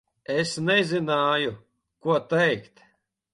Es 0.35 0.53
nezināju, 0.69 1.51
ko 2.07 2.17
teikt. 2.33 2.85